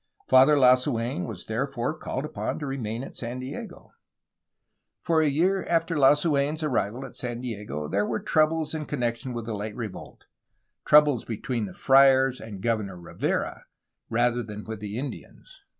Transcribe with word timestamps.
Father 0.27 0.55
Lasu^n 0.55 1.27
was 1.27 1.45
therefore 1.45 1.95
called 1.95 2.25
upon 2.25 2.57
to 2.57 2.65
remain 2.65 3.03
at 3.03 3.15
San 3.15 3.39
Diego. 3.39 3.91
For 4.99 5.21
a 5.21 5.27
year 5.27 5.63
after 5.65 5.95
Lasu^n's 5.95 6.63
arrival 6.63 7.05
at 7.05 7.15
San 7.15 7.41
Diego 7.41 7.87
there 7.87 8.07
were 8.07 8.19
troubles 8.19 8.73
in 8.73 8.87
connection 8.87 9.31
with 9.31 9.45
the 9.45 9.53
late 9.53 9.75
revolt,— 9.75 10.25
troubles 10.87 11.23
be 11.23 11.37
tween 11.37 11.65
the 11.67 11.73
friars 11.75 12.39
and 12.41 12.63
Governor 12.63 12.97
Rivera, 12.99 13.67
rather 14.09 14.41
than 14.41 14.63
with 14.63 14.79
the 14.79 14.97
Indians. 14.97 15.61